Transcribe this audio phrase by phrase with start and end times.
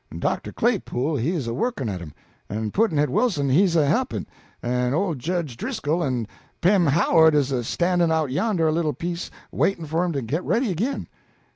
[0.11, 2.11] En Doctor Claypool he 'uz a workin' at him,
[2.49, 4.25] en Pudd'nhead Wilson he 'uz a he'pin',
[4.63, 6.27] en ole Jedge Driscoll en
[6.59, 10.43] Pem Howard 'uz a standin' out yonder a little piece waitin' for 'em to git
[10.43, 11.07] ready agin.